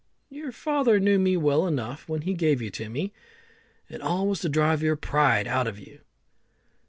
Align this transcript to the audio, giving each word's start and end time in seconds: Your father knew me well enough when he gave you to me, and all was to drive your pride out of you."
Your 0.31 0.51
father 0.51 0.99
knew 0.99 1.19
me 1.19 1.37
well 1.37 1.67
enough 1.67 2.09
when 2.09 2.23
he 2.23 2.33
gave 2.33 2.59
you 2.59 2.71
to 2.71 2.89
me, 2.89 3.13
and 3.87 4.01
all 4.01 4.25
was 4.27 4.39
to 4.39 4.49
drive 4.49 4.81
your 4.81 4.95
pride 4.95 5.45
out 5.47 5.67
of 5.67 5.77
you." 5.77 5.99